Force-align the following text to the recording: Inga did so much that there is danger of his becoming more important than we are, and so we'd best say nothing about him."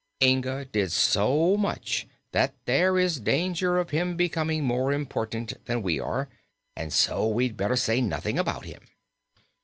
Inga 0.23 0.65
did 0.65 0.91
so 0.91 1.55
much 1.57 2.07
that 2.31 2.55
there 2.65 2.97
is 2.97 3.19
danger 3.19 3.77
of 3.77 3.91
his 3.91 4.15
becoming 4.15 4.63
more 4.63 4.91
important 4.91 5.63
than 5.65 5.83
we 5.83 5.99
are, 5.99 6.27
and 6.75 6.91
so 6.91 7.27
we'd 7.27 7.55
best 7.55 7.83
say 7.85 8.01
nothing 8.01 8.39
about 8.39 8.65
him." 8.65 8.81